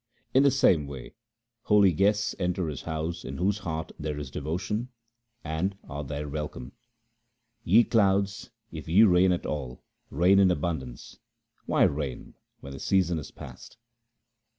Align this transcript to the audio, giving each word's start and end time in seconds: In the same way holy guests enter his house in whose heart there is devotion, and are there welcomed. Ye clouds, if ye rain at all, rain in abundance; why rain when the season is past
In 0.33 0.41
the 0.41 0.49
same 0.49 0.87
way 0.87 1.13
holy 1.61 1.91
guests 1.93 2.33
enter 2.39 2.67
his 2.69 2.81
house 2.81 3.23
in 3.23 3.37
whose 3.37 3.59
heart 3.59 3.91
there 3.99 4.17
is 4.17 4.31
devotion, 4.31 4.89
and 5.43 5.77
are 5.87 6.03
there 6.03 6.27
welcomed. 6.27 6.71
Ye 7.63 7.83
clouds, 7.83 8.49
if 8.71 8.87
ye 8.89 9.03
rain 9.03 9.31
at 9.31 9.45
all, 9.45 9.83
rain 10.09 10.39
in 10.39 10.49
abundance; 10.49 11.19
why 11.67 11.83
rain 11.83 12.33
when 12.61 12.73
the 12.73 12.79
season 12.79 13.19
is 13.19 13.29
past 13.29 13.77